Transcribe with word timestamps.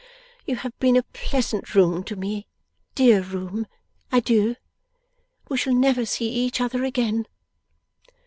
You 0.47 0.55
have 0.55 0.75
been 0.79 0.95
a 0.97 1.03
pleasant 1.03 1.75
room 1.75 2.03
to 2.05 2.15
me, 2.15 2.47
dear 2.95 3.21
room. 3.21 3.67
Adieu! 4.11 4.55
We 5.47 5.57
shall 5.57 5.75
never 5.75 6.07
see 6.07 6.27
each 6.27 6.59
other 6.59 6.83
again. 6.83 7.27